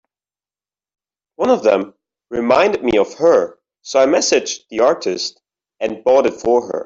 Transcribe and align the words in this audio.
One 1.35 1.51
of 1.51 1.61
them 1.61 1.93
reminded 2.31 2.83
me 2.83 2.97
of 2.97 3.13
her, 3.19 3.59
so 3.83 3.99
I 3.99 4.07
messaged 4.07 4.61
the 4.71 4.79
artist 4.79 5.39
and 5.79 6.03
bought 6.03 6.25
it 6.25 6.41
for 6.41 6.65
her. 6.69 6.79